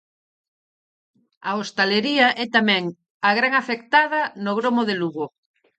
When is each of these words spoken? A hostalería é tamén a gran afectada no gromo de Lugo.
A 1.49 1.51
hostalería 1.59 2.27
é 2.43 2.45
tamén 2.55 2.83
a 3.29 3.31
gran 3.37 3.53
afectada 3.61 4.21
no 4.43 4.51
gromo 4.59 4.81
de 4.89 4.95
Lugo. 5.01 5.25